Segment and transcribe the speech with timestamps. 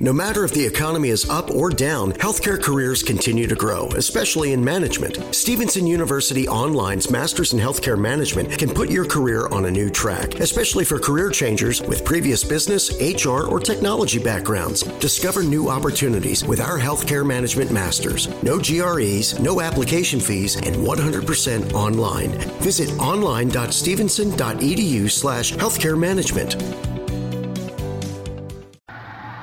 [0.00, 4.52] No matter if the economy is up or down, healthcare careers continue to grow, especially
[4.52, 5.18] in management.
[5.34, 10.36] Stevenson University Online's Masters in Healthcare Management can put your career on a new track,
[10.36, 14.82] especially for career changers with previous business, HR, or technology backgrounds.
[15.00, 18.28] Discover new opportunities with our Healthcare Management Masters.
[18.44, 22.30] No GREs, no application fees, and 100% online.
[22.62, 26.54] Visit online.stevenson.edu slash healthcare management.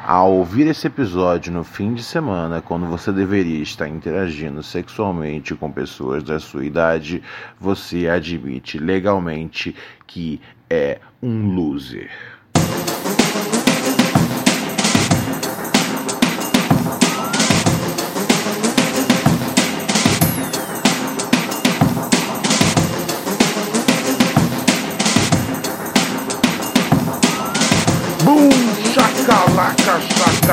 [0.07, 5.71] Ao ouvir esse episódio no fim de semana, quando você deveria estar interagindo sexualmente com
[5.71, 7.23] pessoas da sua idade,
[7.59, 12.11] você admite legalmente que é um loser.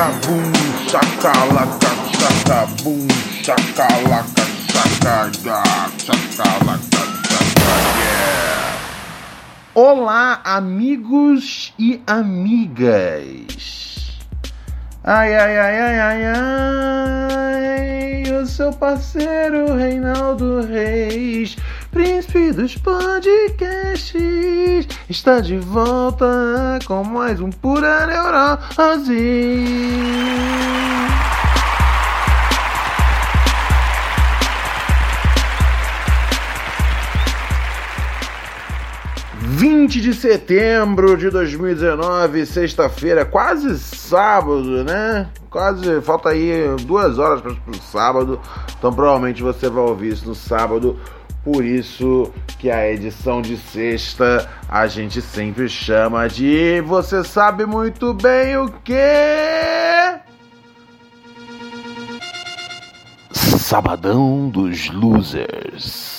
[0.03, 0.51] Shakabum,
[0.91, 3.07] shakalaka, shakabum,
[3.41, 5.59] shakalaka, shakada,
[5.97, 8.11] shakalaka, shakada.
[9.73, 13.63] Olá, amigos e amigas.
[15.05, 16.25] Ai, ai, ai, ai, ai,
[18.25, 21.55] ai, o seu parceiro Reinaldo Reis,
[21.91, 24.13] príncipe dos podcasts,
[25.13, 29.13] está de volta com mais um Pura Neurose.
[39.39, 45.29] Vinte de setembro de 2019, sexta-feira, quase sábado, né?
[45.47, 48.41] Quase, falta aí duas horas para o sábado,
[48.79, 50.97] então provavelmente você vai ouvir isso no sábado.
[51.43, 58.13] Por isso que a edição de sexta a gente sempre chama de você sabe muito
[58.13, 58.93] bem o que?
[63.33, 66.13] Sabadão dos Losers.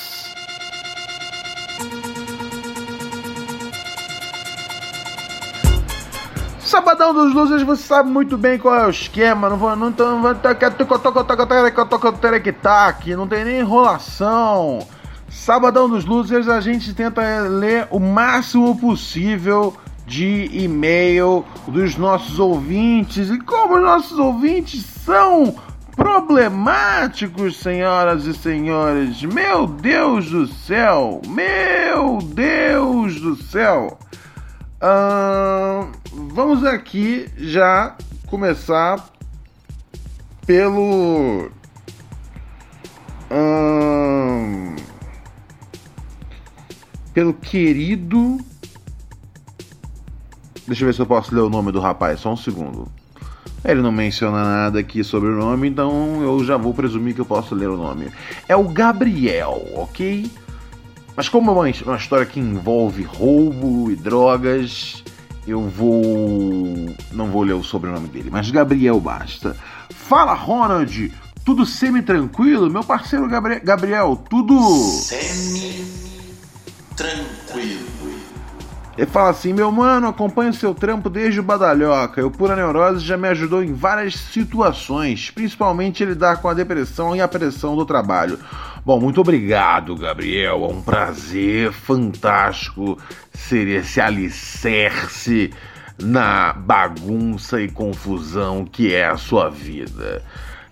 [6.58, 9.48] Sabadão dos Losers, você sabe muito bem qual é o esquema.
[9.48, 10.18] Não vou, não não
[12.88, 14.86] aqui, não tem nem enrolação.
[15.34, 23.28] Sabadão dos Losers, a gente tenta ler o máximo possível de e-mail dos nossos ouvintes.
[23.28, 25.54] E como os nossos ouvintes são
[25.96, 33.98] problemáticos, senhoras e senhores, meu Deus do céu, meu Deus do céu.
[34.80, 35.92] Ahn,
[36.32, 37.96] vamos aqui já
[38.28, 39.04] começar
[40.46, 41.50] pelo.
[43.30, 44.73] ahn,
[47.14, 48.38] pelo querido.
[50.66, 52.88] Deixa eu ver se eu posso ler o nome do rapaz, só um segundo.
[53.64, 57.24] Ele não menciona nada aqui sobre o nome, então eu já vou presumir que eu
[57.24, 58.10] posso ler o nome.
[58.46, 60.30] É o Gabriel, ok?
[61.16, 65.02] Mas como é uma, história que envolve roubo e drogas,
[65.46, 66.94] eu vou.
[67.12, 69.56] Não vou ler o sobrenome dele, mas Gabriel basta.
[69.90, 71.12] Fala, Ronald!
[71.44, 72.70] Tudo semi-tranquilo?
[72.70, 74.58] Meu parceiro Gabri- Gabriel, tudo.
[76.96, 77.94] Semi-tranquilo.
[78.96, 82.24] Ele fala assim: meu mano, acompanho seu trampo desde o Badalhoca.
[82.24, 87.20] O Pura Neurose já me ajudou em várias situações, principalmente lidar com a depressão e
[87.20, 88.38] a pressão do trabalho.
[88.84, 90.64] Bom, muito obrigado, Gabriel.
[90.64, 92.96] É um prazer fantástico
[93.32, 95.52] ser esse alicerce
[95.98, 100.22] na bagunça e confusão que é a sua vida.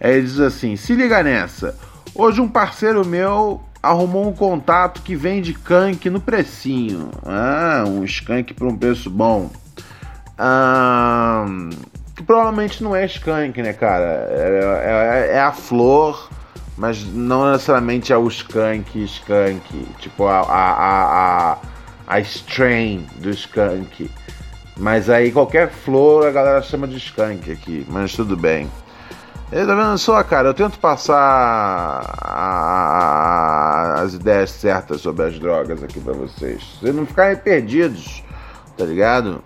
[0.00, 1.77] Ele diz assim: se liga nessa.
[2.15, 7.10] Hoje um parceiro meu arrumou um contato que vende skunk no precinho.
[7.25, 9.50] Ah, um skunk por um preço bom.
[10.38, 11.44] Ah,
[12.15, 14.28] que provavelmente não é skunk, né, cara?
[14.31, 16.28] É, é- é a flor,
[16.76, 19.87] mas não necessariamente é o skunk, skunk.
[19.99, 21.59] Tipo, a, a, a, a,
[22.06, 24.10] a strain do skunk.
[24.76, 28.70] Mas aí qualquer flor a galera chama de skunk aqui, mas tudo bem.
[29.52, 35.82] Eu tá vendo só, cara, eu tento passar a- as ideias certas sobre as drogas
[35.82, 36.62] aqui pra vocês.
[36.81, 38.22] Vocês não ficarem perdidos,
[38.78, 39.44] tá ligado?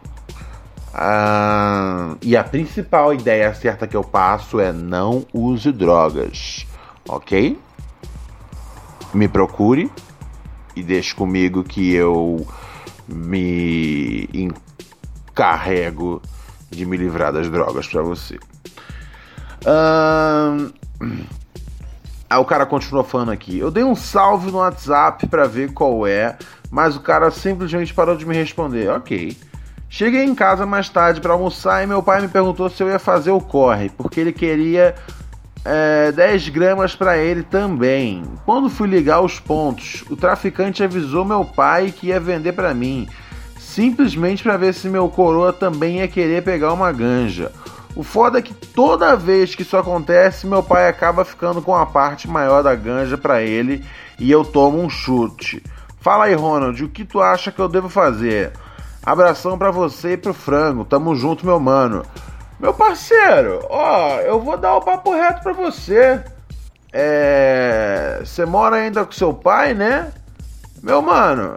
[0.94, 6.64] Ah, e a principal ideia certa que eu passo é não use drogas,
[7.08, 7.58] ok?
[9.12, 9.90] Me procure
[10.76, 12.46] e deixe comigo que eu
[13.08, 16.22] me encarrego
[16.70, 18.38] de me livrar das drogas pra você.
[19.66, 20.70] Ahn,
[22.28, 23.58] Aí o cara continua falando aqui.
[23.58, 26.36] Eu dei um salve no WhatsApp pra ver qual é,
[26.70, 28.88] mas o cara simplesmente parou de me responder.
[28.90, 29.36] Ok.
[29.88, 32.98] Cheguei em casa mais tarde para almoçar e meu pai me perguntou se eu ia
[32.98, 34.96] fazer o corre, porque ele queria
[35.64, 38.24] é, 10 gramas para ele também.
[38.44, 43.08] Quando fui ligar os pontos, o traficante avisou meu pai que ia vender para mim,
[43.56, 47.52] simplesmente para ver se meu coroa também ia querer pegar uma ganja.
[47.96, 51.86] O foda é que toda vez que isso acontece, meu pai acaba ficando com a
[51.86, 53.82] parte maior da ganja para ele
[54.18, 55.64] e eu tomo um chute.
[55.98, 58.52] Fala aí, Ronald, o que tu acha que eu devo fazer?
[59.02, 60.84] Abração para você e pro frango.
[60.84, 62.04] Tamo junto, meu mano.
[62.60, 66.22] Meu parceiro, ó, eu vou dar o papo reto pra você.
[66.92, 68.20] É.
[68.22, 70.12] Você mora ainda com seu pai, né?
[70.82, 71.56] Meu mano,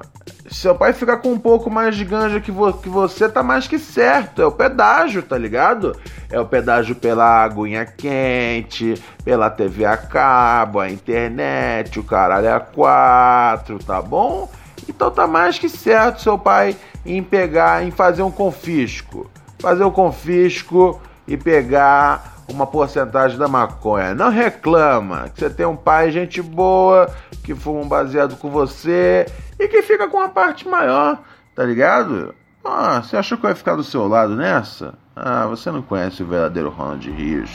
[0.52, 3.68] seu pai ficar com um pouco mais de ganja que, vo que você, tá mais
[3.68, 4.42] que certo.
[4.42, 5.96] É o pedágio, tá ligado?
[6.30, 12.60] É o pedágio pela aguinha quente, pela TV a cabo, a internet, o caralho a
[12.60, 14.50] quatro, tá bom?
[14.88, 16.76] Então tá mais que certo seu pai
[17.06, 19.30] em pegar, em fazer um confisco.
[19.60, 24.16] Fazer o um confisco e pegar uma porcentagem da maconha.
[24.16, 27.10] Não reclama que você tem um pai, gente boa,
[27.44, 29.28] que fuma um baseado com você
[29.60, 31.22] e que fica com a parte maior,
[31.54, 32.34] tá ligado?
[32.64, 34.94] Ah, você achou que eu ia ficar do seu lado nessa?
[35.16, 37.52] Ah, você não conhece o verdadeiro Ronald Rios.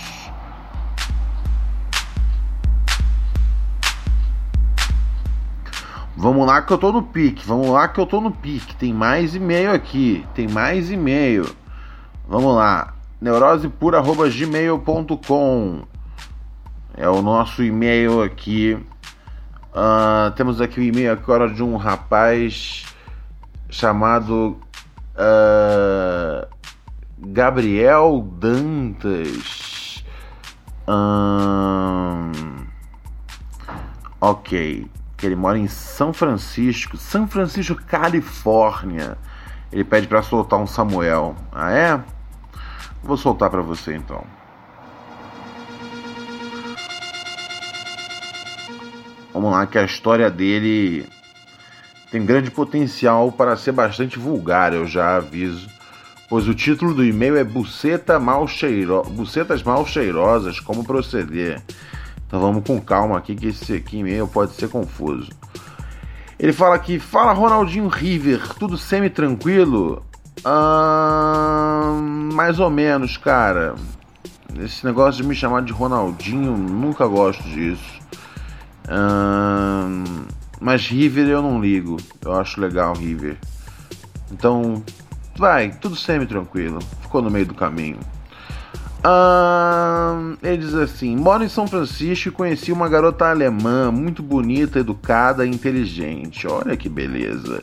[6.17, 8.77] Vamos lá que eu tô no pique, vamos lá que eu tô no pique.
[8.77, 11.45] Tem mais e-mail aqui, tem mais e-mail.
[12.29, 15.83] Vamos lá, neurosepura.gmail.com
[16.97, 18.79] é o nosso e-mail aqui.
[19.75, 22.85] Uh, temos aqui o e-mail agora de um rapaz
[23.69, 24.57] chamado
[25.17, 26.47] uh,
[27.19, 30.05] Gabriel Dantas.
[30.87, 32.67] Um,
[34.21, 34.89] ok
[35.25, 39.17] que ele mora em São Francisco, São Francisco, Califórnia.
[39.73, 41.35] Ele pede para soltar um Samuel.
[41.51, 42.01] Ah é?
[43.03, 44.23] Vou soltar para você então.
[49.35, 51.05] Vamos lá que a história dele
[52.11, 55.69] tem grande potencial para ser bastante vulgar, eu já aviso.
[56.29, 59.03] Pois o título do e-mail é Buceta mal cheiro...
[59.03, 61.61] Bucetas mal cheirosas, como proceder.
[62.27, 65.31] Então vamos com calma aqui, que esse aqui meio pode ser confuso.
[66.39, 70.05] Ele fala aqui, fala Ronaldinho River, tudo semi-tranquilo?
[72.33, 73.75] Mais ou menos, cara.
[74.61, 78.04] Esse negócio de me chamar de Ronaldinho, nunca gosto disso.
[80.61, 81.97] Mas River eu não ligo.
[82.25, 83.37] Eu acho legal River.
[84.33, 84.83] Então,
[85.37, 86.79] vai, tudo semi-tranquilo.
[87.03, 87.99] Ficou no meio do caminho
[90.43, 95.45] ele diz assim: Moro em São Francisco e conheci uma garota alemã, muito bonita, educada
[95.45, 96.47] e inteligente.
[96.47, 97.63] Olha que beleza.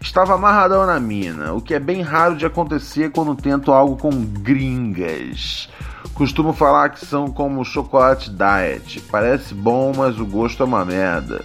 [0.00, 4.10] Estava amarradão na mina, o que é bem raro de acontecer quando tento algo com
[4.10, 5.68] gringas.
[6.18, 9.00] Costumo falar que são como chocolate diet.
[9.02, 11.44] Parece bom, mas o gosto é uma merda.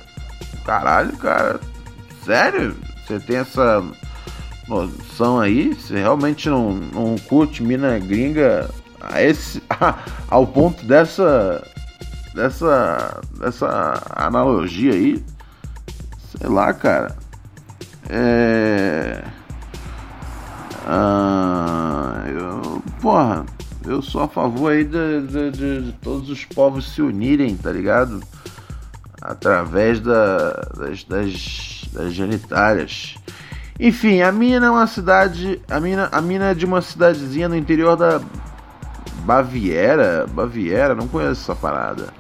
[0.66, 1.60] Caralho, cara.
[2.26, 2.76] Sério?
[3.06, 3.84] Você tem essa
[4.68, 5.76] noção aí?
[5.76, 8.68] Você realmente não, não curte mina gringa
[9.00, 11.64] a esse, a, ao ponto dessa,
[12.34, 15.24] dessa, dessa analogia aí,
[16.36, 17.16] sei lá, cara.
[18.10, 19.24] É.
[20.88, 23.46] Ah, eu, porra,
[23.86, 27.72] eu sou a favor aí de, de, de, de, todos os povos se unirem, tá
[27.72, 28.22] ligado?
[29.22, 33.16] Através da, das, das, das genitárias.
[33.80, 35.62] Enfim, a mina é uma cidade.
[35.70, 38.22] A mina, a mina é de uma cidadezinha no interior da
[39.26, 42.14] Baviera, Baviera, não conheço essa parada.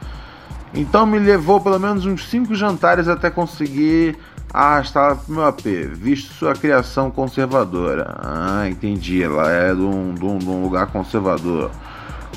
[0.73, 4.17] Então me levou pelo menos uns 5 jantares até conseguir
[4.53, 8.15] arrastá-la pro meu AP, visto sua criação conservadora.
[8.19, 11.71] Ah, entendi, ela é de um, de um, de um lugar conservador.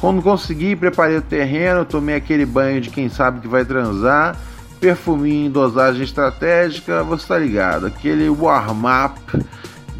[0.01, 4.37] Quando consegui, preparei o terreno, tomei aquele banho de quem sabe que vai transar,
[4.81, 9.21] perfuminho em dosagem estratégica, você tá ligado, aquele warm-up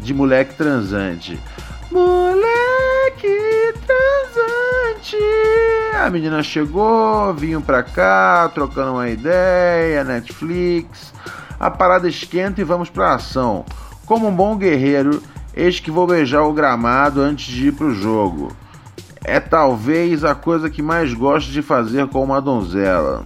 [0.01, 1.39] de moleque transante.
[1.91, 5.17] Moleque transante.
[5.99, 11.11] A menina chegou, vinham pra cá, trocando uma ideia, Netflix.
[11.59, 13.65] A parada esquenta e vamos pra ação.
[14.05, 15.21] Como um bom guerreiro,
[15.53, 18.55] eis que vou beijar o gramado antes de ir pro jogo.
[19.23, 23.25] É talvez a coisa que mais gosto de fazer com uma donzela.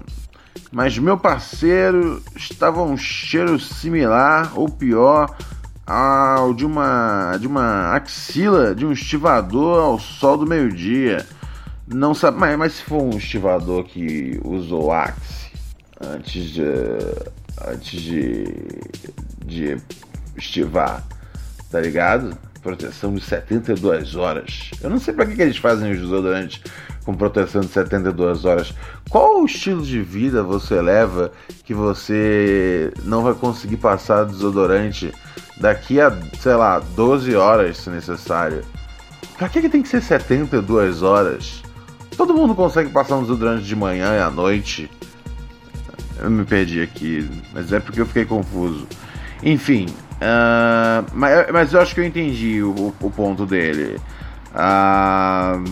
[0.72, 5.36] Mas meu parceiro estava um cheiro similar ou pior
[5.86, 11.26] ao de uma de uma axila de um estivador ao sol do meio-dia.
[11.86, 15.52] Não sabe, mas, mas se for um estivador que usou axe
[16.00, 16.64] antes de
[17.68, 18.46] antes de
[19.46, 19.78] de
[20.38, 21.04] estivar,
[21.70, 22.38] tá ligado?
[22.62, 24.72] proteção de 72 horas.
[24.82, 26.62] Eu não sei para que, que eles fazem os desodorantes
[27.04, 28.74] com proteção de 72 horas.
[29.10, 31.32] Qual o estilo de vida você leva
[31.64, 35.12] que você não vai conseguir passar desodorante
[35.60, 38.62] daqui a, sei lá, 12 horas se necessário?
[39.38, 41.64] Pra que, que tem que ser 72 horas?
[42.16, 44.90] Todo mundo consegue passar um desodorante de manhã e à noite.
[46.22, 48.88] Eu me perdi aqui, mas é porque eu fiquei confuso.
[49.42, 54.00] Enfim, uh, mas, mas, eu acho que eu entendi o, o ponto dele.
[54.54, 55.64] Uh,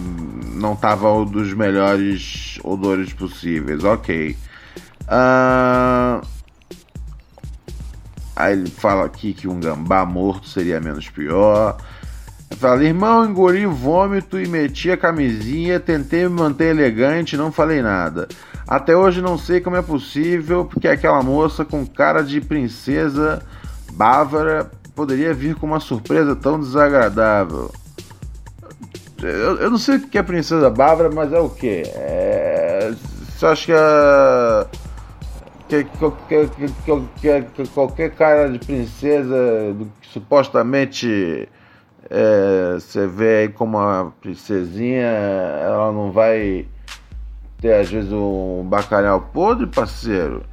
[0.55, 4.35] não tava um dos melhores odores possíveis, ok.
[5.03, 6.25] Uh,
[8.35, 11.77] aí ele fala aqui que um gambá morto seria menos pior.
[12.57, 18.27] Fala, irmão, engoli vômito e meti a camisinha, tentei me manter elegante, não falei nada.
[18.69, 23.41] Até hoje não sei como é possível, porque aquela moça com cara de princesa
[23.93, 27.71] bávara poderia vir com uma surpresa tão desagradável.
[29.23, 31.81] Eu, eu não sei o que é princesa bávara, mas é o que?
[31.95, 32.93] É,
[33.27, 34.79] você acha que.
[35.69, 36.71] Que, que,
[37.21, 41.49] que, que, qualquer cara de princesa que supostamente
[42.07, 46.67] é, você vê aí como uma princesinha, ela não vai
[47.61, 50.43] ter às vezes um bacalhau podre, parceiro.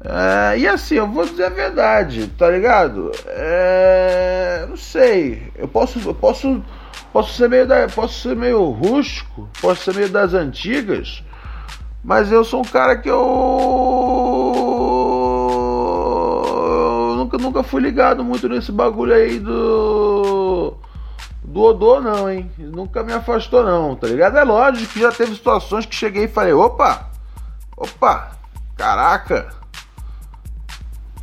[0.00, 3.10] É, e assim, eu vou dizer a verdade, tá ligado?
[3.26, 6.62] É, não sei, eu posso, eu posso,
[7.10, 11.24] posso ser meio da, posso ser meio rústico, posso ser meio das antigas,
[12.02, 13.16] mas eu sou um cara que eu,
[17.08, 20.03] eu nunca, nunca fui ligado muito nesse bagulho aí do
[21.54, 22.50] do odor não, hein?
[22.58, 24.36] Nunca me afastou não, tá ligado?
[24.36, 27.08] É lógico que já teve situações que cheguei e falei, opa,
[27.76, 28.32] opa,
[28.76, 29.54] caraca.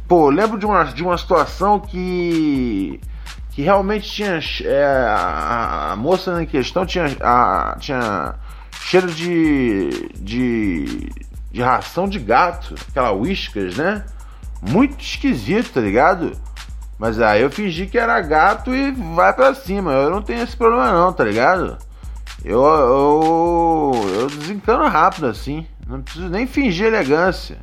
[0.07, 3.01] Pô, lembro de uma, de uma situação que
[3.50, 8.35] que realmente tinha é, a, a, moça em questão tinha, a, tinha
[8.71, 11.11] cheiro de, de
[11.51, 14.05] de ração de gato, aquela whiskas, né?
[14.61, 16.31] Muito esquisito, tá ligado?
[17.01, 19.91] Mas aí eu fingi que era gato e vai para cima.
[19.91, 21.75] Eu não tenho esse problema não, tá ligado?
[22.46, 25.65] Eu, eu, eu desencano rápido assim.
[25.88, 27.58] Não preciso nem fingir elegância.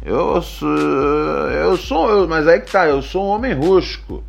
[0.00, 0.68] Eu sou.
[0.68, 2.10] Eu sou.
[2.10, 4.22] Eu, mas aí que tá, eu sou um homem rústico.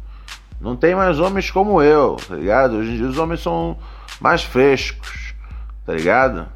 [0.59, 2.77] Não tem mais homens como eu, tá ligado?
[2.77, 3.77] Hoje em dia os homens são
[4.19, 5.35] mais frescos,
[5.85, 6.47] tá ligado?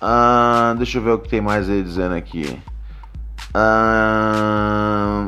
[0.00, 2.60] Ah, deixa eu ver o que tem mais aí dizendo aqui.
[3.54, 5.24] Ah.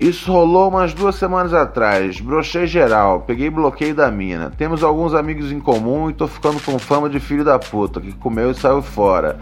[0.00, 2.18] Isso rolou umas duas semanas atrás.
[2.22, 4.50] Brochei geral, peguei bloqueio da mina.
[4.56, 8.12] Temos alguns amigos em comum e tô ficando com fama de filho da puta, que
[8.12, 9.38] comeu e saiu fora,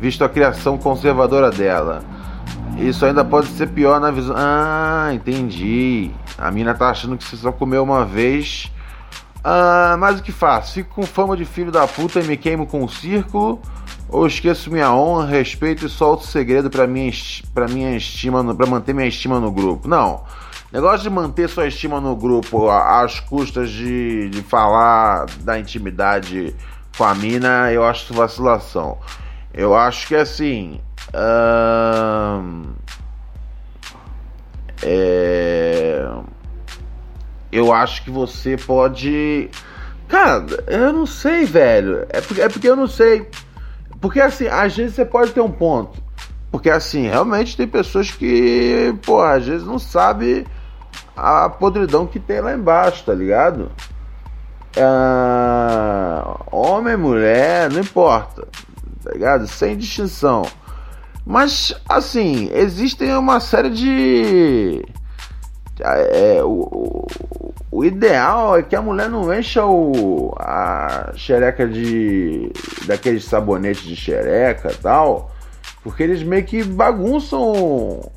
[0.00, 2.02] visto a criação conservadora dela.
[2.76, 4.34] Isso ainda pode ser pior na visão.
[4.36, 6.10] Ah, entendi.
[6.36, 8.68] A mina tá achando que você só comeu uma vez.
[9.44, 10.74] Ah, mas o que faço?
[10.74, 13.60] Fico com fama de filho da puta e me queimo com o um círculo
[14.10, 17.12] ou esqueço minha honra, respeito e solto segredo para minha,
[17.54, 19.88] pra minha estima, para manter minha estima no grupo?
[19.88, 20.22] Não.
[20.72, 26.54] Negócio de manter sua estima no grupo às custas de, de falar da intimidade
[26.96, 28.98] com a mina, eu acho vacilação.
[29.52, 30.80] Eu acho que assim.
[31.12, 32.72] Hum,
[34.82, 36.08] é,
[37.50, 39.50] eu acho que você pode.
[40.08, 42.06] Cara, eu não sei, velho.
[42.10, 43.28] É porque, é porque eu não sei.
[44.00, 46.02] Porque assim, às vezes você pode ter um ponto.
[46.50, 50.46] Porque assim, realmente tem pessoas que, pô, às vezes não sabe
[51.16, 53.70] a podridão que tem lá embaixo, tá ligado?
[54.76, 58.46] Ah, homem, mulher, não importa,
[59.04, 59.46] tá ligado?
[59.46, 60.42] Sem distinção.
[61.26, 64.84] Mas, assim, existem uma série de.
[65.80, 67.06] É, o,
[67.72, 72.52] o ideal é que a mulher não encha o, a xereca de.
[72.86, 75.30] daqueles sabonetes de xereca tal,
[75.82, 78.12] porque eles meio que bagunçam o,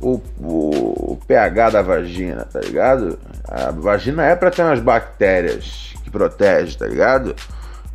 [0.00, 3.18] o, o, pH da vagina, tá ligado?
[3.46, 7.36] A vagina é para ter umas bactérias que protege, tá ligado?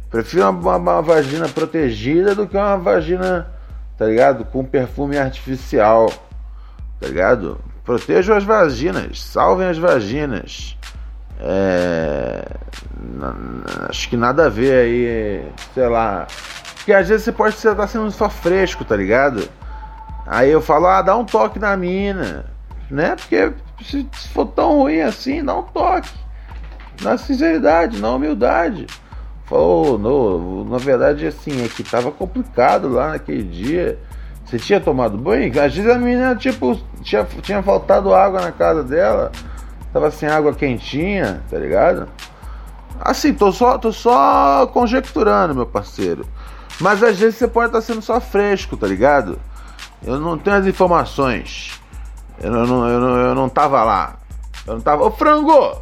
[0.09, 3.51] Prefiro uma, uma, vagina protegida do que uma vagina,
[3.97, 4.45] tá ligado?
[4.45, 6.09] Com perfume artificial,
[7.01, 7.59] tá ligado?
[7.83, 10.77] Protejam as vaginas, salvem as vaginas.
[11.39, 12.45] É,
[13.89, 16.27] acho que nada a ver aí, sei lá.
[16.75, 19.47] Porque às vezes você pode estar sendo só fresco, tá ligado?
[20.25, 22.45] Aí eu falo, ah, dá um toque na mina,
[22.89, 23.15] né?
[23.15, 23.51] Porque
[23.83, 26.09] se, for tão ruim assim, dá um toque.
[27.01, 28.87] Na sinceridade, na humildade.
[29.45, 33.99] Falou, no, na verdade, assim, é que tava complicado lá naquele dia.
[34.45, 35.49] Você tinha tomado banho?
[35.61, 39.31] Às vezes a menina, tipo, tinha, tinha faltado água na casa dela.
[39.91, 42.07] tava sem água quentinha, tá ligado?
[42.99, 46.25] Assim, tô só, tô só conjecturando, meu parceiro.
[46.79, 49.39] Mas às vezes você pode estar tá sendo só fresco, tá ligado?
[50.05, 51.79] Eu não tenho as informações.
[52.41, 54.17] Eu não, eu não, eu não tava lá.
[54.67, 55.03] Eu não tava.
[55.03, 55.81] Ô frango!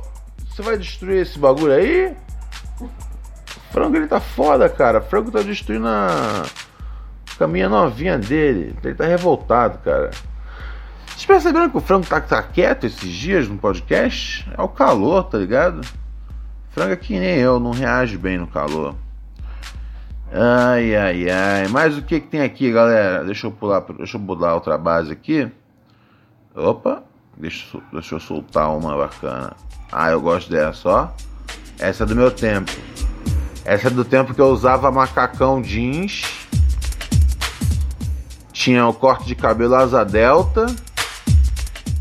[0.50, 2.16] Você vai destruir esse bagulho aí?
[3.72, 5.02] Frango ele tá foda, cara.
[5.02, 6.44] Frango tá destruindo a
[7.42, 8.76] caminha novinha dele.
[8.84, 10.12] Ele tá revoltado, cara.
[11.08, 14.48] Vocês perceberam que o frango tá, tá quieto esses dias no podcast?
[14.56, 15.82] É o calor, tá ligado?
[16.70, 18.96] Frango é que nem eu, não reage bem no calor.
[20.32, 21.68] Ai, ai, ai.
[21.68, 23.24] Mas o que, que tem aqui, galera?
[23.26, 25.52] Deixa eu pular, deixa eu mudar outra base aqui.
[26.56, 27.04] Opa,
[27.36, 29.54] deixa, deixa eu soltar uma bacana.
[29.92, 31.08] Ah, eu gosto dessa, ó.
[31.80, 32.72] Essa é do meu tempo.
[33.66, 36.41] Essa é do tempo que eu usava macacão jeans.
[38.52, 40.66] Tinha o corte de cabelo asa delta.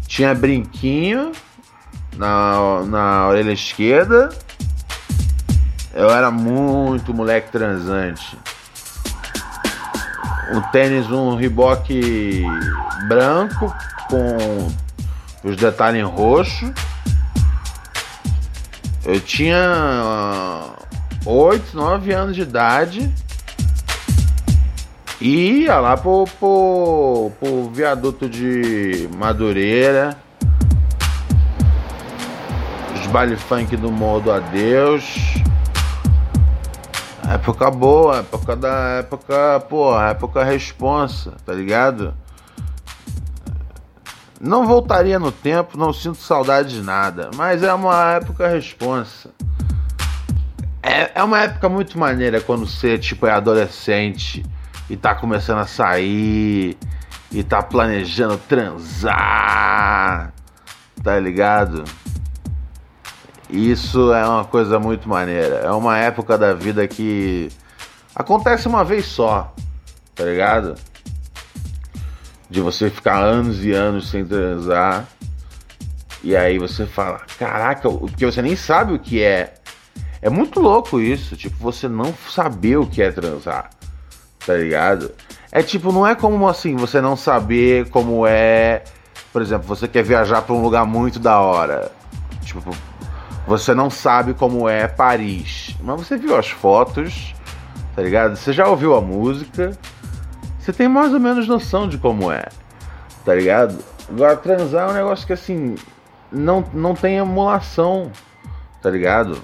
[0.06, 1.32] Tinha brinquinho
[2.16, 4.30] na, na orelha esquerda.
[5.94, 8.38] Eu era muito moleque transante.
[10.52, 12.44] Um tênis, um Reebok
[13.08, 13.72] branco
[14.08, 14.72] com
[15.44, 16.72] os detalhes em roxo.
[19.04, 20.64] Eu tinha
[21.24, 23.12] 8, 9 anos de idade.
[25.20, 30.16] E ia lá pro, pro, pro viaduto de Madureira.
[32.94, 35.34] Os baile funk do modo Adeus.
[37.30, 42.14] Época boa, época da época, porra, época responsa, tá ligado?
[44.40, 49.30] Não voltaria no tempo, não sinto saudade de nada, mas é uma época responsa.
[50.82, 54.42] É, é uma época muito maneira quando você tipo é adolescente
[54.90, 56.76] e tá começando a sair
[57.30, 59.14] e tá planejando transar,
[61.02, 61.84] tá ligado?
[63.48, 65.56] Isso é uma coisa muito maneira.
[65.58, 67.48] É uma época da vida que
[68.14, 69.54] acontece uma vez só,
[70.14, 70.74] tá ligado?
[72.48, 75.06] De você ficar anos e anos sem transar.
[76.22, 79.54] E aí você fala, caraca, porque você nem sabe o que é.
[80.20, 83.70] É muito louco isso, tipo, você não saber o que é transar,
[84.50, 85.12] tá ligado?
[85.52, 88.82] É tipo, não é como assim, você não saber como é.
[89.32, 91.92] Por exemplo, você quer viajar para um lugar muito da hora.
[92.42, 92.74] Tipo,
[93.46, 97.32] você não sabe como é Paris, mas você viu as fotos,
[97.94, 98.34] tá ligado?
[98.34, 99.70] Você já ouviu a música,
[100.58, 102.46] você tem mais ou menos noção de como é,
[103.24, 103.78] tá ligado?
[104.08, 105.76] Agora, transar é um negócio que assim,
[106.32, 108.10] não, não tem emulação,
[108.82, 109.38] tá ligado?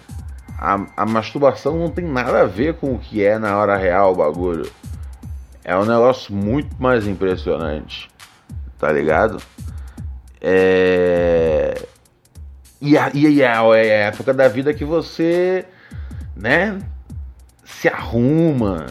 [0.59, 4.13] A, a masturbação não tem nada a ver com o que é na hora real
[4.13, 4.69] o bagulho.
[5.69, 8.09] É um negócio muito mais impressionante,
[8.79, 9.43] tá ligado?
[10.41, 11.75] É
[12.81, 13.65] e, a, e é a
[14.07, 15.65] época da vida que você,
[16.37, 16.79] né,
[17.65, 18.87] se arruma.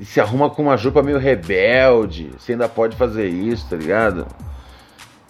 [0.00, 2.30] E se arruma com uma roupa meio rebelde.
[2.38, 4.26] Você ainda pode fazer isso, tá ligado?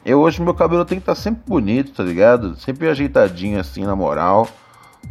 [0.05, 2.55] Eu hoje meu cabelo tem que estar tá sempre bonito, tá ligado?
[2.61, 4.47] Sempre ajeitadinho assim, na moral.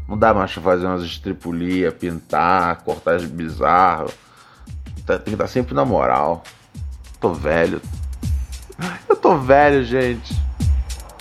[0.08, 4.10] Não dá mais pra fazer umas estripulias, pintar, cortar bizarro.
[5.06, 6.44] Tá, tem que estar sempre na moral.
[7.20, 7.82] Tô velho.
[9.08, 10.36] Eu tô velho, gente.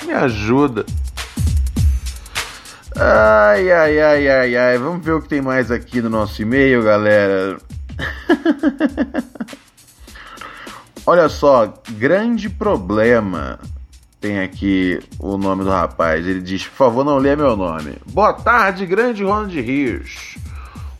[0.04, 0.84] Me ajuda.
[2.96, 4.78] Ai, ai, ai, ai, ai.
[4.78, 7.58] Vamos ver o que tem mais aqui no nosso e-mail, galera.
[11.04, 13.58] Olha só, grande problema.
[14.20, 16.24] Tem aqui o nome do rapaz.
[16.26, 17.96] Ele diz: Por favor, não lê meu nome.
[18.06, 20.36] Boa tarde, grande Ronald Rios.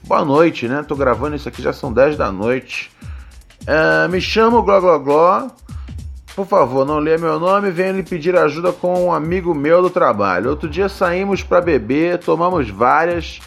[0.04, 0.82] Boa noite, né?
[0.82, 2.90] Tô gravando isso aqui, já são 10 da noite.
[3.62, 5.48] Uh, me chamo Gló Gló Gló.
[6.34, 9.88] Por favor, não lê meu nome, venha lhe pedir ajuda com um amigo meu do
[9.88, 10.50] trabalho.
[10.50, 13.38] Outro dia saímos para beber, tomamos várias,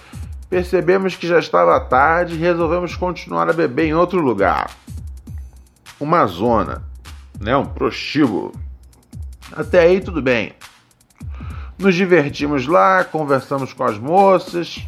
[0.49, 4.71] percebemos que já estava tarde e resolvemos continuar a beber em outro lugar.
[5.99, 6.83] Uma zona,
[7.37, 7.57] né?
[7.57, 8.53] Um prostíbulo.
[9.51, 10.53] Até aí tudo bem.
[11.77, 14.87] Nos divertimos lá, conversamos com as moças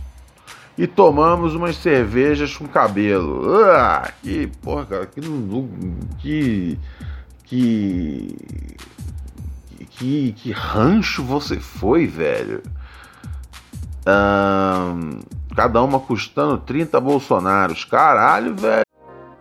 [0.78, 3.63] e tomamos umas cervejas com cabelo.
[3.66, 5.22] Ah, que porra, cara, que,
[6.20, 6.80] que
[7.48, 8.36] que.
[9.90, 12.62] Que, que rancho você foi, velho?
[14.06, 15.22] Um,
[15.56, 17.84] cada uma custando 30 bolsonaros.
[17.84, 18.84] Caralho, velho.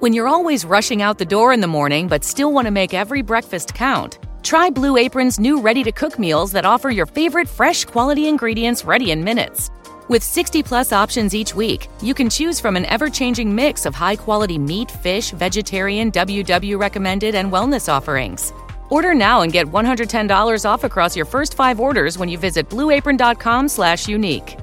[0.00, 2.94] When you're always rushing out the door in the morning but still want to make
[2.94, 7.48] every breakfast count, try Blue Apron's new ready to cook meals that offer your favorite
[7.48, 9.70] fresh quality ingredients ready in minutes.
[10.08, 13.94] With 60 plus options each week, you can choose from an ever changing mix of
[13.94, 18.52] high quality meat, fish, vegetarian, WW recommended, and wellness offerings.
[18.88, 23.68] Order now and get $110 off across your first five orders when you visit blueapron.com
[23.68, 24.56] slash unique.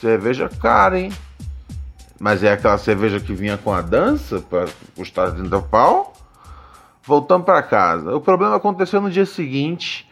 [0.00, 1.12] Cerveja cara, hein?
[2.18, 6.14] Mas é aquela cerveja que vinha com a dança para custar 30 pau.
[7.02, 8.14] Voltando para casa.
[8.14, 10.09] O problema aconteceu no dia seguinte,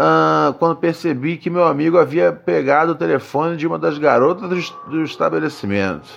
[0.00, 4.90] uh, quando percebi que meu amigo havia pegado o telefone de uma das garotas do,
[4.90, 6.08] do estabelecimento.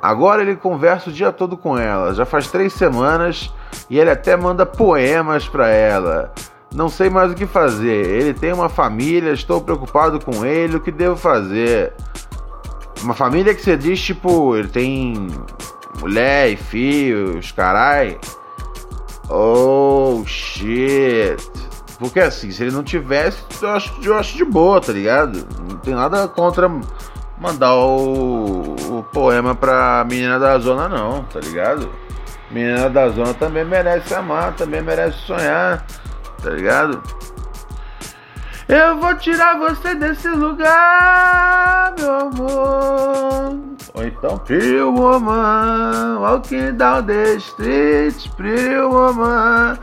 [0.00, 2.14] Agora ele conversa o dia todo com ela.
[2.14, 3.52] Já faz três semanas
[3.88, 6.32] e ele até manda poemas para ela.
[6.74, 8.06] Não sei mais o que fazer.
[8.06, 10.76] Ele tem uma família, estou preocupado com ele.
[10.76, 11.94] O que devo fazer?
[13.02, 15.28] Uma família que você diz, tipo, ele tem
[15.98, 18.18] mulher e filhos, carai.
[19.30, 21.38] Oh shit.
[21.98, 25.46] Porque assim, se ele não tivesse, eu acho, eu acho de boa, tá ligado?
[25.68, 26.70] Não tem nada contra
[27.38, 31.90] mandar o, o poema pra menina da zona, não, tá ligado?
[32.50, 35.84] Menina da zona também merece amar, também merece sonhar
[36.44, 37.02] tá ligado?
[38.68, 43.58] Eu vou tirar você desse lugar, meu amor.
[43.94, 49.78] Ou então, Pretty Woman, walking down the street, Pretty Woman.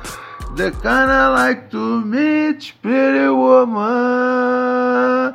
[0.53, 5.33] The kind I like to meet, Pretty Woman.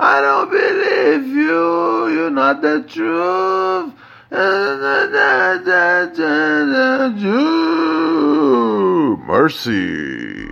[0.00, 3.92] I don't believe you, you're not the truth.
[9.26, 10.48] Mercy.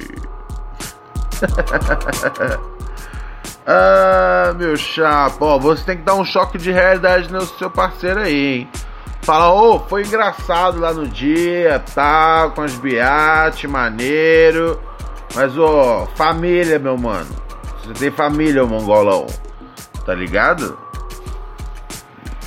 [3.66, 8.20] ah, meu chapa, ó, você tem que dar um choque de realidade no seu parceiro
[8.20, 8.68] aí, hein?
[9.22, 14.80] Fala, ô, oh, foi engraçado lá no dia, tal, com as biates, maneiro.
[15.34, 15.64] Mas, ô,
[16.02, 17.30] oh, família, meu mano.
[17.80, 19.26] Você tem família, ô mongolão.
[20.04, 20.76] Tá ligado?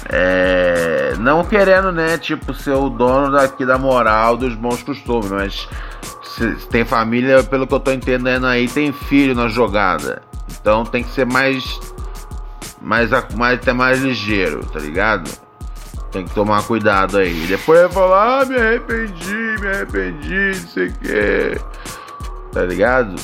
[0.10, 5.68] É, não querendo, né, tipo, ser o dono daqui da moral, dos bons costumes, mas
[6.22, 10.22] se, se tem família, pelo que eu tô entendendo aí, tem filho na jogada.
[10.60, 11.80] Então tem que ser mais.
[12.82, 15.45] Mais, mais até mais ligeiro, tá ligado?
[16.16, 17.46] Tem que tomar cuidado aí.
[17.46, 21.62] Depois vai falar, ah, me arrependi, me arrependi, não sei o que.
[22.54, 23.16] Tá ligado?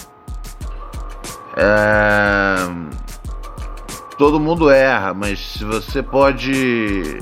[1.56, 2.92] É
[4.18, 7.18] todo mundo erra, mas se você pode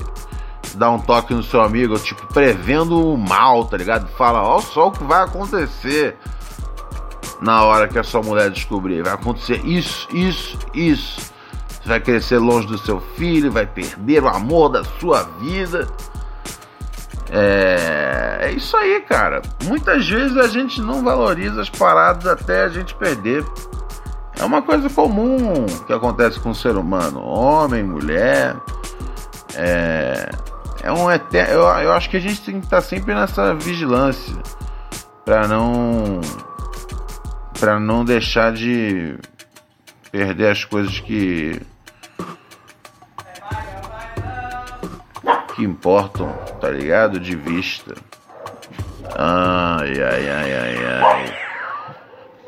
[0.74, 4.06] dar um toque no seu amigo, tipo, prevendo o mal, tá ligado?
[4.18, 6.18] Fala, ó só o que vai acontecer
[7.40, 9.02] na hora que a sua mulher descobrir.
[9.02, 11.32] Vai acontecer isso, isso, isso.
[11.80, 15.86] Você vai crescer longe do seu filho, vai perder o amor da sua vida.
[17.30, 19.40] É, é isso aí, cara.
[19.64, 23.44] Muitas vezes a gente não valoriza as paradas até a gente perder.
[24.38, 28.56] É uma coisa comum que acontece com o ser humano, homem, mulher.
[29.54, 30.30] É,
[30.82, 31.52] é um eterno.
[31.52, 34.34] Eu, eu acho que a gente tem que estar sempre nessa vigilância
[35.24, 36.20] para não
[37.58, 39.18] para não deixar de
[40.10, 41.60] perder as coisas que
[45.54, 47.20] que importam, tá ligado?
[47.20, 47.94] De vista.
[49.16, 51.38] Ai, ai, ai, ai, ai.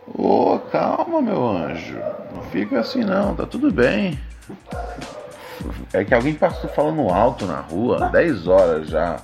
[0.06, 1.98] Ô, oh, calma, meu anjo.
[2.34, 4.18] Não fica assim não, tá tudo bem.
[5.92, 9.20] É que alguém passou falando alto na rua, 10 horas já.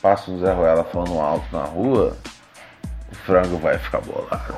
[0.00, 2.16] Passa um Zé Ruela falando alto na rua,
[3.10, 4.56] o frango vai ficar bolado.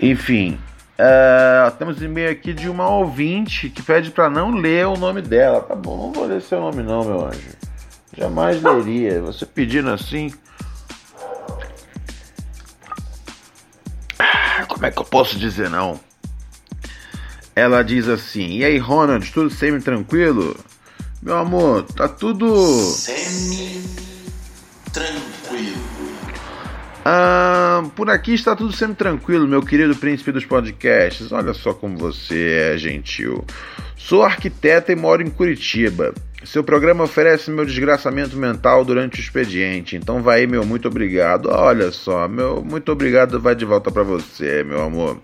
[0.00, 0.58] Enfim,
[1.00, 5.60] uh, temos e-mail aqui de uma ouvinte que pede para não ler o nome dela.
[5.62, 7.48] Tá bom, não vou ler seu nome não, meu anjo.
[8.16, 9.20] Jamais leria.
[9.22, 10.30] Você pedindo assim,
[14.80, 16.00] Como é que eu posso dizer não?
[17.54, 20.56] Ela diz assim: E aí, Ronald, tudo semi-tranquilo?
[21.20, 22.48] Meu amor, tá tudo.
[22.56, 23.99] Semi-tranquilo.
[27.96, 31.32] Por aqui está tudo semi-tranquilo, meu querido príncipe dos podcasts.
[31.32, 33.44] Olha só como você é gentil.
[33.96, 36.14] Sou arquiteta e moro em Curitiba.
[36.42, 41.50] Seu programa oferece meu desgraçamento mental durante o expediente, então vai aí, meu muito obrigado.
[41.50, 45.20] Olha só, meu muito obrigado vai de volta para você, meu amor.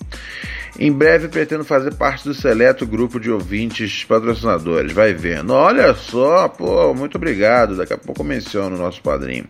[0.79, 5.55] Em breve pretendo fazer parte do seleto grupo de ouvintes patrocinadores, vai vendo.
[5.55, 7.79] Olha só, pô, muito obrigado.
[7.79, 9.47] Daqui a pouco menciono o nosso padrinho.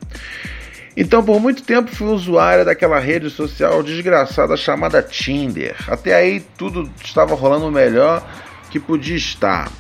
[0.96, 5.76] Então, por muito tempo fui usuária daquela rede social desgraçada chamada Tinder.
[5.88, 8.26] Até aí tudo estava rolando melhor
[8.70, 9.70] que podia estar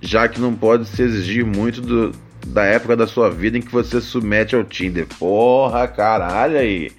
[0.00, 2.12] já que não pode se exigir muito do,
[2.46, 5.06] da época da sua vida em que você submete ao Tinder.
[5.18, 6.92] Porra, caralho aí.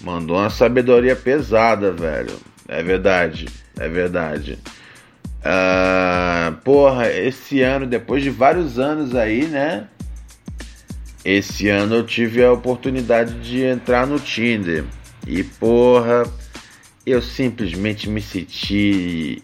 [0.00, 2.34] Mandou uma sabedoria pesada, velho.
[2.68, 3.46] É verdade,
[3.78, 4.58] é verdade.
[5.40, 9.86] Uh, porra, esse ano, depois de vários anos aí, né?
[11.28, 14.84] Esse ano eu tive a oportunidade de entrar no Tinder
[15.26, 16.22] e porra,
[17.04, 19.42] eu simplesmente me senti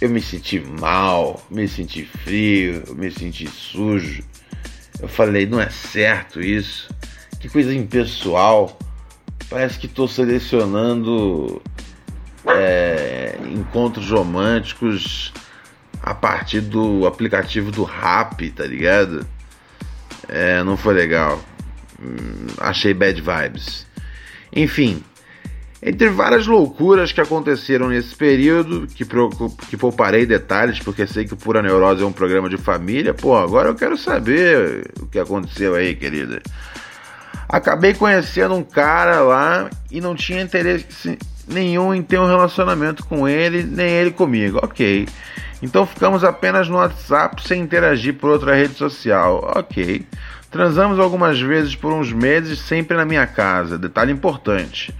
[0.00, 4.22] eu me senti mal, me senti frio, me senti sujo.
[5.00, 6.90] Eu falei, não é certo isso.
[7.40, 8.76] Que coisa impessoal.
[9.48, 11.62] Parece que estou selecionando
[12.46, 15.32] é, encontros românticos
[16.02, 19.26] a partir do aplicativo do Rap, tá ligado?
[20.28, 21.40] É, não foi legal.
[22.00, 23.86] Hum, achei bad vibes.
[24.52, 25.02] Enfim,
[25.82, 29.04] entre várias loucuras que aconteceram nesse período, que,
[29.68, 33.36] que pouparei detalhes, porque sei que o Pura Neurose é um programa de família, pô,
[33.36, 36.42] agora eu quero saber o que aconteceu aí, querida.
[37.48, 43.28] Acabei conhecendo um cara lá e não tinha interesse nenhum em ter um relacionamento com
[43.28, 44.58] ele, nem ele comigo.
[44.62, 45.06] Ok.
[45.62, 49.52] Então ficamos apenas no WhatsApp sem interagir por outra rede social.
[49.56, 50.06] Ok.
[50.50, 53.78] Transamos algumas vezes por uns meses, sempre na minha casa.
[53.78, 54.94] Detalhe importante.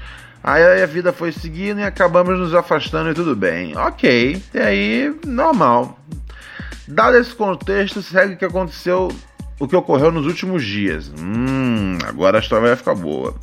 [0.46, 3.76] Aí a vida foi seguindo e acabamos nos afastando e tudo bem.
[3.76, 5.98] Ok, e aí, normal.
[6.86, 9.10] Dado esse contexto, segue o que aconteceu,
[9.58, 11.12] o que ocorreu nos últimos dias.
[11.18, 13.34] Hum, agora a história vai ficar boa.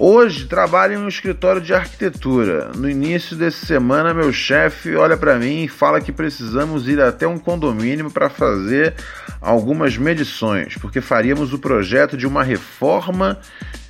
[0.00, 2.70] Hoje trabalho em um escritório de arquitetura.
[2.76, 7.26] No início dessa semana, meu chefe olha para mim e fala que precisamos ir até
[7.26, 8.94] um condomínio para fazer
[9.40, 13.40] algumas medições, porque faríamos o projeto de uma reforma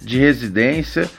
[0.00, 1.10] de residência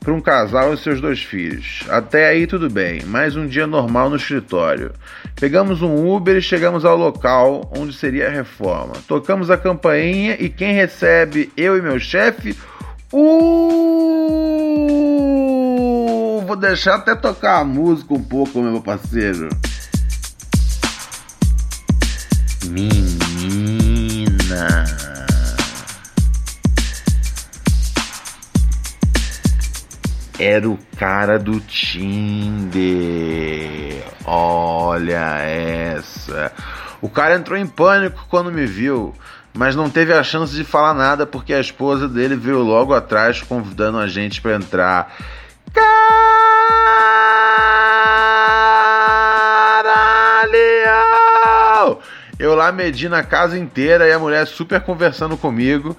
[0.00, 1.84] para um casal e seus dois filhos.
[1.90, 4.92] Até aí tudo bem, mais um dia normal no escritório.
[5.38, 8.94] Pegamos um Uber e chegamos ao local onde seria a reforma.
[9.06, 12.56] Tocamos a campainha e quem recebe eu e meu chefe?
[13.12, 13.97] Uh!
[16.46, 19.48] Vou deixar até tocar a música um pouco, meu parceiro.
[22.66, 23.48] Menina.
[30.38, 32.78] era o cara do Tinder.
[34.24, 36.52] Olha essa.
[37.00, 39.12] O cara entrou em pânico quando me viu,
[39.54, 43.42] mas não teve a chance de falar nada porque a esposa dele veio logo atrás
[43.42, 45.14] convidando a gente para entrar.
[45.72, 45.98] Caralho!
[52.38, 55.96] Eu lá medindo a casa inteira e a mulher super conversando comigo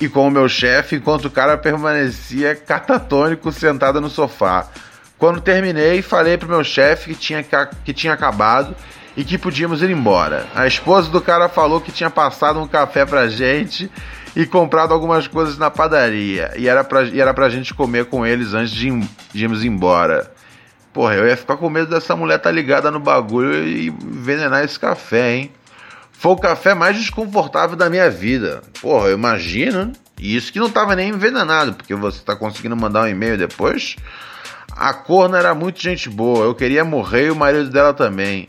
[0.00, 4.68] e com o meu chefe, enquanto o cara permanecia catatônico sentado no sofá.
[5.16, 8.76] Quando terminei, falei pro meu chefe que tinha, que tinha acabado
[9.18, 10.46] e que podíamos ir embora.
[10.54, 13.90] A esposa do cara falou que tinha passado um café pra gente
[14.36, 16.52] e comprado algumas coisas na padaria.
[16.56, 18.96] E era pra, e era pra gente comer com eles antes de,
[19.32, 20.32] de irmos embora.
[20.92, 24.78] Porra, eu ia ficar com medo dessa mulher tá ligada no bagulho e envenenar esse
[24.78, 25.52] café, hein?
[26.12, 28.62] Foi o café mais desconfortável da minha vida.
[28.80, 29.92] Porra, eu imagino.
[30.16, 33.96] E isso que não tava nem envenenado, porque você tá conseguindo mandar um e-mail depois.
[34.70, 36.44] A corna era muito gente boa.
[36.44, 38.46] Eu queria morrer e o marido dela também.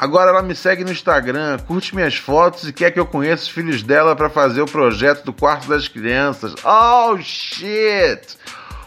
[0.00, 3.50] Agora ela me segue no Instagram, curte minhas fotos e quer que eu conheça os
[3.50, 6.54] filhos dela para fazer o projeto do quarto das crianças.
[6.64, 8.38] Oh shit!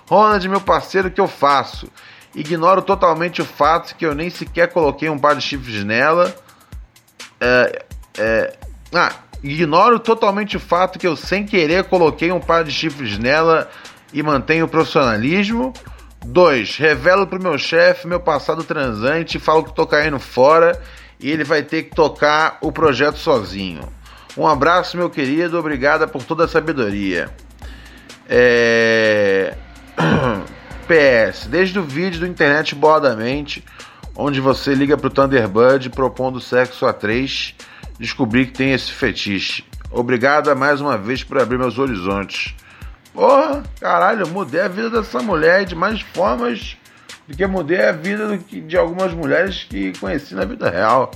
[0.09, 1.87] Ronald, meu parceiro, o que eu faço?
[2.33, 6.35] Ignoro totalmente o fato que eu nem sequer coloquei um par de chifres nela.
[7.39, 7.85] É,
[8.17, 8.57] é,
[8.91, 9.11] ah,
[9.43, 13.69] ignoro totalmente o fato que eu, sem querer, coloquei um par de chifres nela
[14.11, 15.73] e mantenho o profissionalismo.
[16.25, 16.77] 2.
[16.77, 20.81] Revelo pro meu chefe meu passado transante, falo que tô caindo fora
[21.19, 23.81] e ele vai ter que tocar o projeto sozinho.
[24.37, 27.29] Um abraço, meu querido, obrigada por toda a sabedoria.
[28.27, 29.55] É...
[30.83, 33.63] PS, desde o vídeo do Internet Bordamente,
[34.15, 37.55] onde você liga pro Thunderbird propondo sexo a três
[37.99, 39.63] descobri que tem esse fetiche.
[39.91, 42.55] Obrigado mais uma vez por abrir meus horizontes.
[43.13, 46.75] Porra, caralho, mudei a vida dessa mulher de mais formas
[47.27, 51.11] do que mudei a vida de algumas mulheres que conheci na vida real.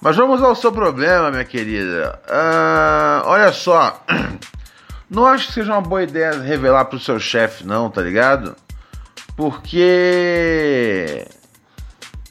[0.00, 2.20] Mas vamos ao seu problema, minha querida.
[2.26, 4.04] Uh, olha só,
[5.10, 8.54] não acho que seja uma boa ideia revelar pro seu chefe, não, tá ligado?
[9.36, 11.26] Porque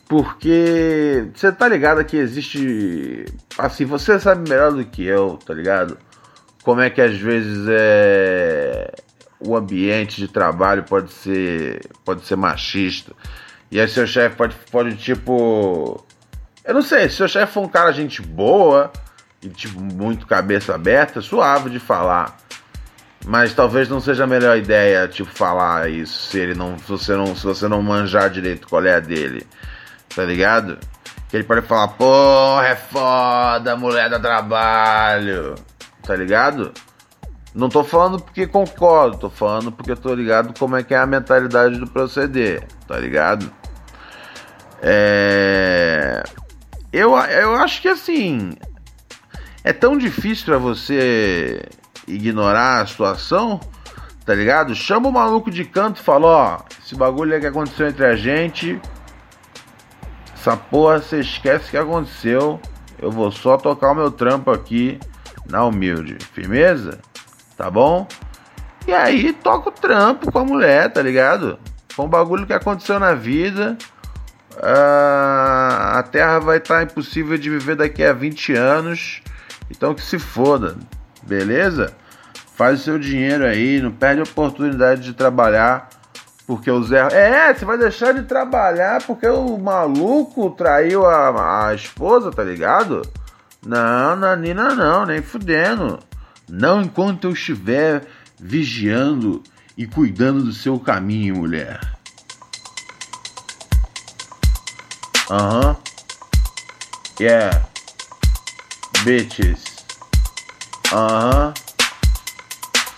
[0.08, 3.26] porque você tá ligado que existe.
[3.58, 5.98] Assim, você sabe melhor do que eu, tá ligado?
[6.64, 8.94] Como é que às vezes é.
[9.46, 11.82] O ambiente de trabalho pode ser.
[12.04, 13.14] pode ser machista.
[13.72, 16.04] E aí seu chefe pode, pode, tipo.
[16.64, 18.92] Eu não sei, se seu chefe for um cara gente boa
[19.42, 22.38] e tipo muito cabeça aberta, suave de falar.
[23.26, 26.78] Mas talvez não seja a melhor ideia, tipo, falar isso se ele não.
[26.78, 29.46] Se você não, se você não manjar direito qual é a dele
[30.16, 30.80] tá ligado?
[31.30, 35.56] Que ele pode falar, porra, é foda, mulher dá trabalho,
[36.02, 36.72] tá ligado?
[37.56, 41.06] Não tô falando porque concordo, tô falando porque tô ligado como é que é a
[41.06, 43.50] mentalidade do proceder, tá ligado?
[44.82, 46.22] É...
[46.92, 48.52] Eu, eu acho que assim.
[49.64, 51.62] É tão difícil para você
[52.08, 53.60] ignorar a situação,
[54.26, 54.76] tá ligado?
[54.76, 58.18] Chama o maluco de canto e fala: Ó, esse bagulho é que aconteceu entre a
[58.18, 58.80] gente.
[60.34, 62.60] Essa porra você esquece que aconteceu.
[63.00, 65.00] Eu vou só tocar o meu trampo aqui
[65.48, 66.18] na humilde.
[66.34, 67.00] Firmeza?
[67.58, 68.08] Tá bom?
[68.88, 71.58] E aí toca o trampo com a mulher, tá ligado?
[71.90, 73.78] Foi um bagulho que aconteceu na vida.
[74.54, 79.22] Uh, a Terra vai estar tá impossível de viver daqui a 20 anos.
[79.72, 80.76] Então que se foda,
[81.24, 81.94] beleza?
[82.56, 85.90] Faz o seu dinheiro aí, não perde a oportunidade de trabalhar
[86.48, 87.08] porque o Zé.
[87.12, 93.02] É, você vai deixar de trabalhar porque o maluco traiu a, a esposa, tá ligado?
[93.66, 96.00] Não, Nanina não, nem fudendo.
[96.48, 98.06] Não enquanto eu estiver
[98.40, 99.44] vigiando
[99.78, 101.80] e cuidando do seu caminho, mulher.
[105.30, 105.72] Aham.
[105.72, 105.78] Uh -huh.
[107.20, 107.66] Yeah.
[109.04, 109.64] Bitches.
[110.92, 111.48] Aham.
[111.48, 111.66] Uh -huh.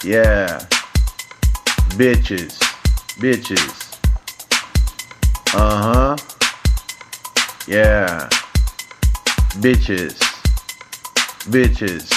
[0.03, 0.67] Yeah.
[1.95, 2.59] Bitches.
[3.17, 3.99] Bitches.
[5.53, 6.13] Aham.
[6.13, 6.37] Uh -huh.
[7.67, 8.29] Yeah.
[9.55, 10.15] Bitches.
[11.47, 12.16] Bitches.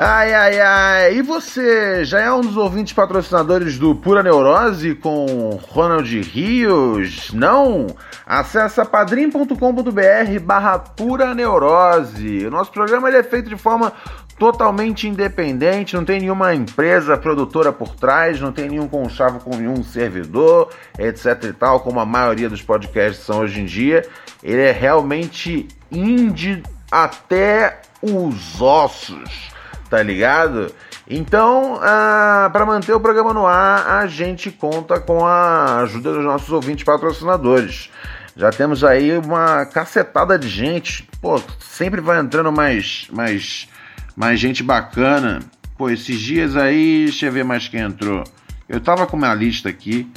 [0.00, 1.14] Ai, ai, ai.
[1.16, 7.32] E você já é um dos ouvintes patrocinadores do Pura Neurose com Ronald Rios?
[7.32, 7.88] Não?
[8.24, 12.46] Acesse padrim.com.br barra Pura Neurose.
[12.46, 13.92] O nosso programa é feito de forma
[14.38, 19.82] totalmente independente, não tem nenhuma empresa produtora por trás, não tem nenhum conchavo com nenhum
[19.82, 24.06] servidor, etc e tal, como a maioria dos podcasts são hoje em dia.
[24.44, 29.57] Ele é realmente indie até os ossos
[29.88, 30.72] tá ligado?
[31.08, 36.24] Então, ah, para manter o programa no ar, a gente conta com a ajuda dos
[36.24, 37.90] nossos ouvintes patrocinadores.
[38.36, 43.68] Já temos aí uma cacetada de gente, pô, sempre vai entrando mais, mais,
[44.14, 45.40] mais gente bacana.
[45.76, 48.22] Pô, esses dias aí, deixa eu ver mais quem entrou.
[48.68, 50.08] Eu tava com uma lista aqui,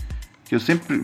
[0.45, 1.03] que eu sempre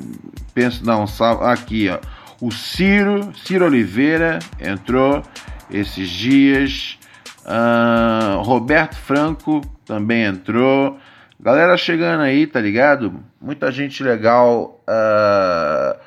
[0.53, 1.45] penso dar um salve.
[1.45, 1.99] Aqui, ó.
[2.39, 5.23] O Ciro, Ciro Oliveira entrou
[5.71, 6.99] esses dias.
[7.47, 10.97] Uh, Roberto Franco também entrou.
[11.39, 13.23] Galera chegando aí, tá ligado?
[13.39, 15.97] Muita gente legal uh,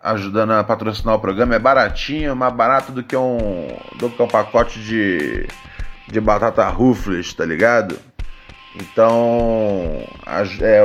[0.00, 1.56] ajudando a patrocinar o programa.
[1.56, 3.38] É baratinho, mais barato do que um,
[3.98, 5.48] do que um pacote de,
[6.06, 7.98] de batata rufles, tá ligado?
[8.76, 10.82] Então, é,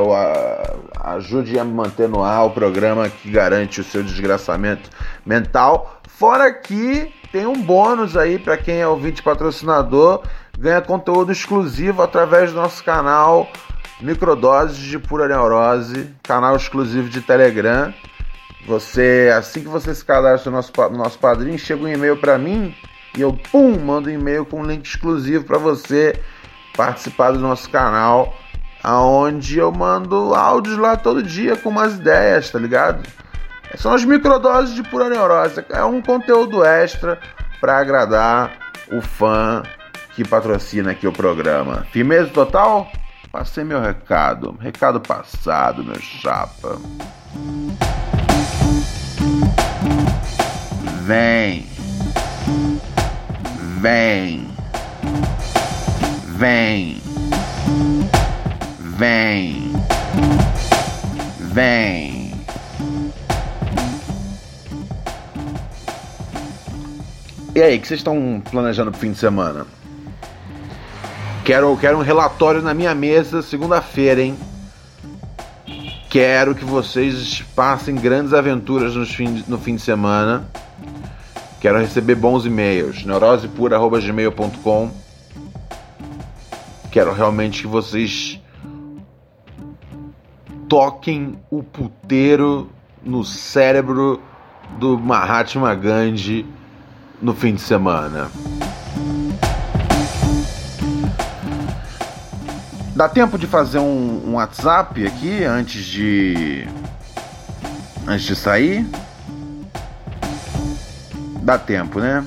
[1.04, 4.90] ajude a manter no ar o programa que garante o seu desgraçamento
[5.26, 6.02] mental.
[6.08, 10.24] Fora que tem um bônus aí para quem é ouvinte patrocinador,
[10.58, 13.48] ganha conteúdo exclusivo através do nosso canal
[14.02, 17.94] Microdoses de Pura Neurose, canal exclusivo de Telegram.
[18.66, 22.38] Você, assim que você se cadastra no nosso, no nosso padrinho, chega um e-mail para
[22.38, 22.76] mim
[23.18, 26.22] e eu, pum, mando um e-mail com um link exclusivo para você
[26.76, 28.34] participar do nosso canal,
[28.84, 33.08] aonde eu mando áudios lá todo dia com umas ideias, tá ligado?
[33.78, 35.64] São as microdoses de pura neurose.
[35.70, 37.20] É um conteúdo extra
[37.60, 38.52] para agradar
[38.92, 39.64] o fã
[40.16, 41.86] que patrocina aqui o programa.
[41.92, 42.92] Firmeza total?
[43.32, 44.58] Passei meu recado.
[44.60, 46.78] Recado passado, meu chapa.
[51.06, 51.66] Vem.
[53.80, 54.48] Vem.
[56.38, 57.02] Vem.
[58.98, 59.74] Vem.
[61.40, 62.19] Vem.
[67.60, 69.68] E aí, o que vocês estão planejando pro fim de semana?
[71.44, 74.38] Quero, quero um relatório na minha mesa segunda-feira, hein?
[76.10, 80.50] Quero que vocês passem grandes aventuras no fim, no fim de semana.
[81.60, 83.04] Quero receber bons e-mails.
[83.04, 84.92] neurosepura.gmail.com
[86.90, 88.40] Quero realmente que vocês
[90.70, 92.70] toquem o puteiro
[93.04, 94.22] no cérebro
[94.80, 96.46] do Mahatma Gandhi
[97.22, 98.30] no fim de semana.
[102.96, 106.68] Dá tempo de fazer um, um WhatsApp aqui antes de
[108.08, 108.86] antes de sair?
[111.42, 112.26] Dá tempo, né?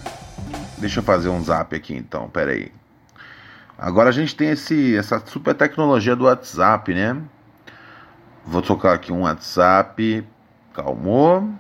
[0.79, 2.73] Deixa eu fazer um zap aqui então, pera aí.
[3.79, 7.17] Agora a gente tem esse, essa super tecnologia do WhatsApp, né?
[8.45, 10.27] Vou tocar aqui um WhatsApp.
[10.73, 11.51] Calmou.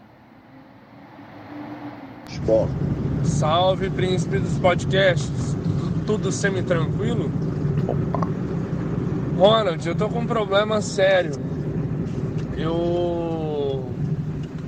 [2.45, 2.92] Bom.
[3.25, 5.57] Salve, príncipe dos podcasts.
[6.07, 7.31] Tudo semi-tranquilo?
[7.87, 8.27] Opa.
[9.37, 11.33] Ronald, eu tô com um problema sério.
[12.57, 13.93] Eu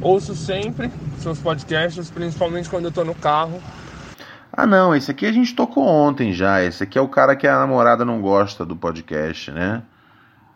[0.00, 3.60] ouço sempre seus podcasts, principalmente quando eu tô no carro.
[4.52, 6.62] Ah, não, esse aqui a gente tocou ontem já.
[6.62, 9.82] Esse aqui é o cara que a namorada não gosta do podcast, né?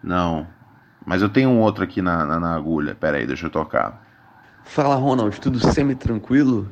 [0.03, 0.47] Não.
[1.05, 2.95] Mas eu tenho um outro aqui na, na, na agulha.
[2.95, 4.05] Pera aí, deixa eu tocar.
[4.63, 6.69] Fala, Ronald, tudo semi-tranquilo?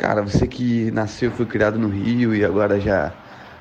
[0.00, 3.14] Cara, você que nasceu foi criado no Rio e agora já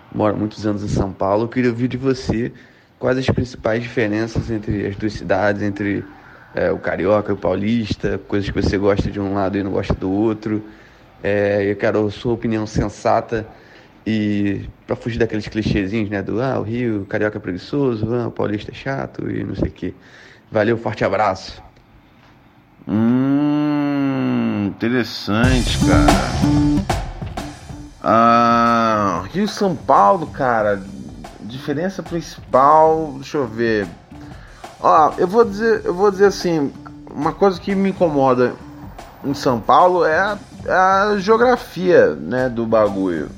[0.10, 2.54] mora muitos anos em São Paulo, eu queria ouvir de você
[2.98, 6.08] quais as principais diferenças entre as duas cidades, entre
[6.54, 9.72] é, o carioca e o paulista, coisas que você gosta de um lado e não
[9.72, 10.66] gosta do outro.
[11.22, 13.50] É, eu quero a sua opinião sensata
[14.06, 16.22] e para fugir daqueles clichêzinhos, né?
[16.24, 19.56] Do ah, o Rio, o carioca é preguiçoso, ah, o paulista é chato e não
[19.56, 19.98] sei o que.
[20.52, 21.62] Valeu, forte abraço.
[22.88, 26.89] Hum, interessante, cara.
[28.01, 30.82] Ah, Rio São Paulo, cara
[31.49, 33.88] diferença principal, deixa eu ver.
[34.80, 36.72] Ó, eu vou dizer, eu vou dizer assim,
[37.11, 38.53] uma coisa que me incomoda
[39.26, 43.30] em São Paulo é a, é a geografia, né, do bagulho.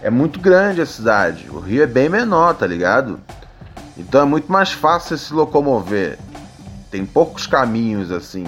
[0.00, 1.48] É muito grande a cidade.
[1.50, 3.18] O Rio é bem menor, tá ligado?
[3.96, 6.18] Então é muito mais fácil se locomover.
[6.90, 8.46] Tem poucos caminhos assim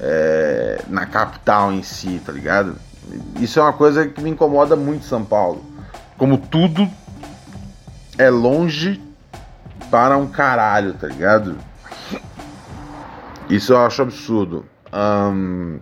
[0.00, 2.76] é, na capital em si, tá ligado?
[3.38, 5.64] Isso é uma coisa que me incomoda muito São Paulo.
[6.16, 6.88] Como tudo
[8.18, 9.00] é longe
[9.90, 11.56] para um caralho, tá ligado?
[13.48, 14.64] Isso eu acho absurdo.
[14.92, 15.80] Um,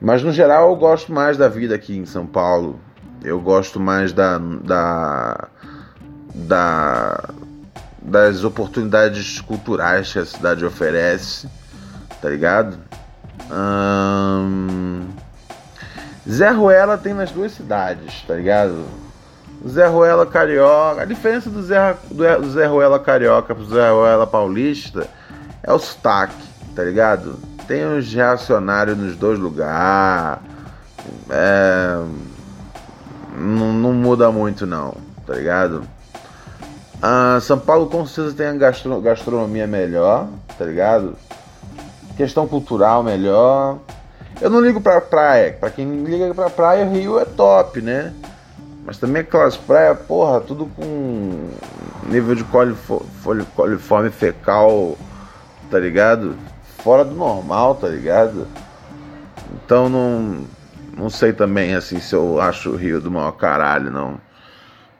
[0.00, 2.78] mas no geral eu gosto mais da vida aqui em São Paulo.
[3.22, 5.48] Eu gosto mais da, da,
[6.34, 7.24] da
[8.04, 11.48] das oportunidades culturais que a cidade oferece,
[12.24, 12.78] tá ligado?
[13.52, 15.02] Um,
[16.26, 18.86] Zé Ruela tem nas duas cidades, tá ligado?
[19.68, 21.02] Zé Ruela Carioca.
[21.02, 25.06] A diferença do Zé, do Zé Ruela Carioca pro Zé Ruela Paulista
[25.62, 26.42] é o sotaque,
[26.74, 27.38] tá ligado?
[27.68, 30.42] Tem os reacionários nos dois lugares.
[31.28, 32.02] É,
[33.36, 34.96] não, não, muda muito não,
[35.26, 35.82] tá ligado?
[37.02, 40.26] Ah, São Paulo com certeza tem a gastro, gastronomia melhor,
[40.58, 41.18] tá ligado?
[42.16, 43.78] Questão cultural melhor.
[44.40, 45.56] Eu não ligo pra praia.
[45.58, 48.12] Pra quem liga pra praia, Rio é top, né?
[48.86, 51.48] Mas também aquelas praias, porra, tudo com
[52.06, 52.44] nível de
[53.54, 54.98] coliforme fecal,
[55.70, 56.36] tá ligado?
[56.78, 58.46] Fora do normal, tá ligado?
[59.54, 60.44] Então não,
[60.96, 64.20] não sei também assim se eu acho o Rio do maior caralho, não.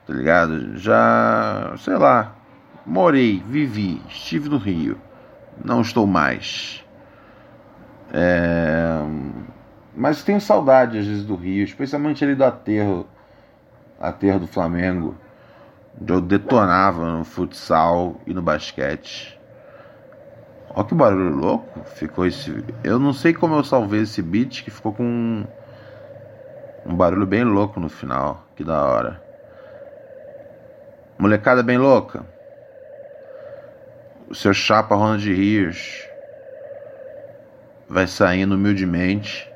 [0.07, 0.79] Tá ligado?
[0.79, 2.35] Já, sei lá,
[2.87, 4.97] morei, vivi, estive no Rio.
[5.63, 6.84] Não estou mais.
[8.17, 9.01] É...
[9.97, 13.07] Mas tenho saudade às vezes do Rio, especialmente ali do aterro
[14.01, 15.17] aterro do Flamengo,
[16.01, 19.39] onde eu detonava no futsal e no basquete.
[20.71, 22.65] Olha que barulho louco ficou esse.
[22.83, 25.45] Eu não sei como eu salvei esse beat que ficou com um,
[26.87, 28.45] um barulho bem louco no final.
[28.57, 29.23] Que da hora.
[31.19, 32.25] Molecada bem louca.
[34.29, 36.04] O seu chapa Ronald Rios
[37.89, 39.51] vai saindo humildemente.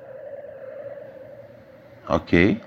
[2.08, 2.60] Ok?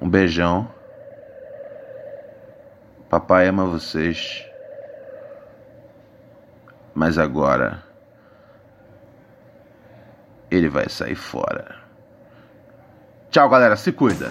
[0.00, 0.68] Um beijão.
[3.08, 4.44] Papai ama vocês.
[6.94, 7.82] Mas agora
[10.50, 11.76] ele vai sair fora.
[13.30, 13.76] Tchau, galera.
[13.76, 14.30] Se cuida.